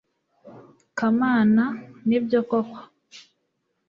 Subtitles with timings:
[0.97, 1.63] kamana,
[2.07, 2.79] nibyo koko